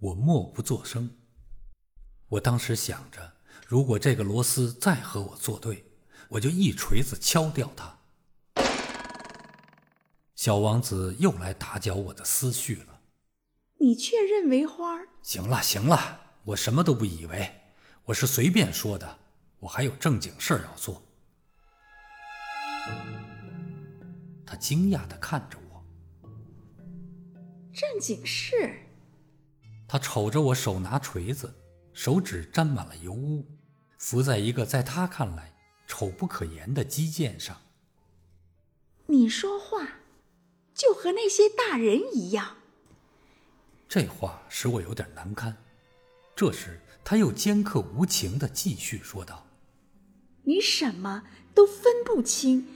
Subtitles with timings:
[0.00, 1.10] 我默不作声。
[2.28, 3.34] 我当时想着，
[3.66, 5.84] 如果这个螺丝再和我作对，
[6.30, 7.98] 我就一锤子敲掉它。
[10.34, 13.00] 小王子又来打搅我的思绪了。
[13.78, 15.08] 你确认为花儿……
[15.22, 17.60] 行了行了，我什么都不以为，
[18.04, 19.18] 我是随便说的。
[19.58, 21.02] 我还有正经事儿要做。
[24.46, 25.84] 他惊讶的看着我。
[27.74, 28.86] 正经事？
[29.92, 31.52] 他瞅着我手拿锤子，
[31.92, 33.44] 手指沾满了油污，
[33.98, 35.52] 伏在一个在他看来
[35.88, 37.60] 丑不可言的肌腱上。
[39.06, 39.88] 你说话。
[40.72, 42.56] 就和那些大人一样。
[43.88, 45.54] 这话使我有点难堪。
[46.36, 49.44] 这时，他又尖刻无情的继续说道
[50.44, 52.66] ：“你什么都分不清，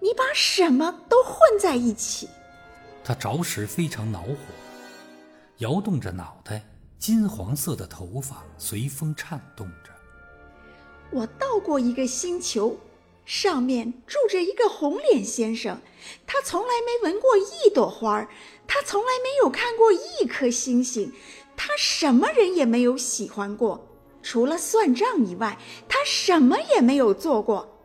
[0.00, 2.30] 你把什么都混在一起。”
[3.04, 4.36] 他着实非常恼火，
[5.60, 6.62] 摇动着脑袋，
[6.98, 9.90] 金黄色的头发随风颤动着。
[11.10, 12.78] 我到过一个星球。
[13.26, 15.80] 上面住着一个红脸先生，
[16.26, 18.28] 他从来没闻过一朵花儿，
[18.66, 21.12] 他从来没有看过一颗星星，
[21.56, 23.86] 他什么人也没有喜欢过，
[24.20, 25.56] 除了算账以外，
[25.88, 27.78] 他什么也没有做过。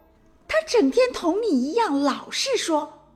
[0.48, 3.12] 他整天同你一样，老是说：“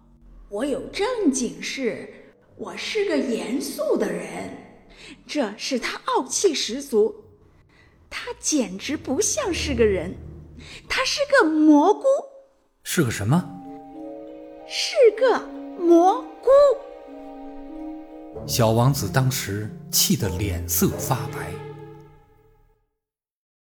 [0.50, 2.29] 我有正经事，
[2.60, 4.56] 我是个严肃的人。”
[5.26, 7.24] 这使他傲气十足，
[8.10, 10.16] 他简直不像是个人。
[10.88, 12.04] 他是个蘑菇，
[12.84, 13.50] 是个什么？
[14.68, 15.40] 是个
[15.80, 16.50] 蘑菇。
[18.46, 21.54] 小王子当时气得脸色发白。